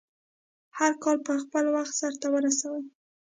هرکار 0.79 1.15
په 1.25 1.33
خپل 1.43 1.65
وخټ 1.73 1.93
سرته 2.01 2.27
ورسوی 2.31 2.83